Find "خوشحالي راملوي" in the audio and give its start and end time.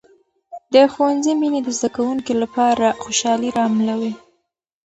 3.03-4.13